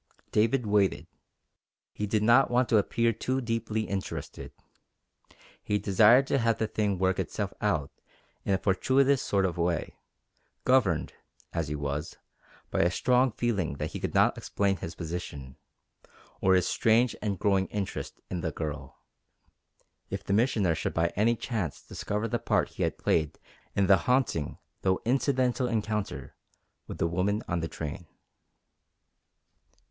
[0.31, 1.05] David waited.
[1.93, 4.51] He did not want to appear too deeply interested.
[5.61, 7.91] He desired to have the thing work itself out
[8.43, 9.93] in a fortuitous sort of way,
[10.63, 11.13] governed,
[11.53, 12.17] as he was,
[12.71, 15.55] by a strong feeling that he could not explain his position,
[16.41, 18.97] or his strange and growing interest in the Girl,
[20.09, 23.37] if the Missioner should by any chance discover the part he had played
[23.75, 26.33] in the haunting though incidental encounter
[26.87, 28.07] with the woman on the train.